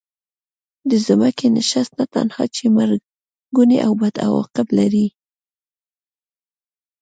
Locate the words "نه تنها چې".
1.99-2.63